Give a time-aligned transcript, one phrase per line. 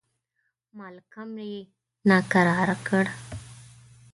[0.77, 1.53] مالکم یې
[2.09, 3.05] ناکراره کړ.